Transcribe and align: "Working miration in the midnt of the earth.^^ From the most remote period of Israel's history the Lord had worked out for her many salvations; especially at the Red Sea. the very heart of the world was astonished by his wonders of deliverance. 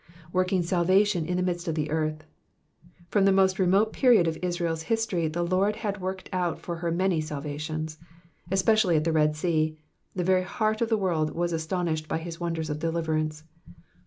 "Working 0.33 0.63
miration 0.63 1.27
in 1.27 1.37
the 1.37 1.43
midnt 1.43 1.67
of 1.67 1.75
the 1.75 1.91
earth.^^ 1.91 2.21
From 3.09 3.25
the 3.25 3.31
most 3.31 3.59
remote 3.59 3.93
period 3.93 4.27
of 4.27 4.35
Israel's 4.41 4.81
history 4.89 5.27
the 5.27 5.43
Lord 5.45 5.75
had 5.75 6.01
worked 6.01 6.27
out 6.33 6.59
for 6.59 6.77
her 6.77 6.89
many 6.91 7.21
salvations; 7.21 7.99
especially 8.49 8.95
at 8.97 9.03
the 9.03 9.11
Red 9.11 9.35
Sea. 9.35 9.77
the 10.15 10.23
very 10.23 10.41
heart 10.41 10.81
of 10.81 10.89
the 10.89 10.97
world 10.97 11.35
was 11.35 11.53
astonished 11.53 12.07
by 12.07 12.17
his 12.17 12.39
wonders 12.39 12.71
of 12.71 12.79
deliverance. 12.79 13.43